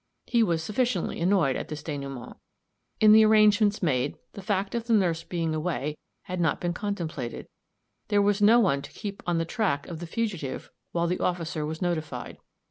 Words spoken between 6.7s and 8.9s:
contemplated; there was no one to